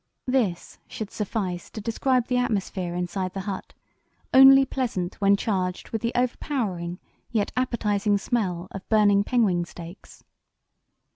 [0.25, 3.75] This should suffice to describe the atmosphere inside the hut,
[4.33, 6.97] only pleasant when charged with the overpowering
[7.29, 10.23] yet appetizing smell of burning penguin steaks.